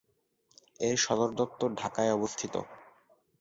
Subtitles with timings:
[0.79, 2.53] এর সদরদপ্তর ঢাকায় অবস্থিত।